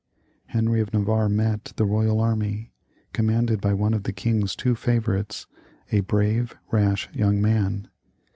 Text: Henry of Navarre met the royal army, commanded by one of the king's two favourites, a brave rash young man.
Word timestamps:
Henry 0.47 0.81
of 0.81 0.91
Navarre 0.93 1.29
met 1.29 1.73
the 1.75 1.85
royal 1.85 2.19
army, 2.19 2.73
commanded 3.13 3.61
by 3.61 3.71
one 3.75 3.93
of 3.93 4.01
the 4.01 4.11
king's 4.11 4.55
two 4.55 4.73
favourites, 4.73 5.45
a 5.91 5.99
brave 5.99 6.57
rash 6.71 7.07
young 7.13 7.39
man. 7.39 7.87